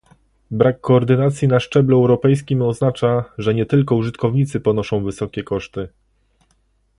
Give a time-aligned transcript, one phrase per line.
[0.51, 5.89] Brak koordynacji na szczeblu europejskim oznacza, że nie tylko użytkownicy ponoszą wysokie koszty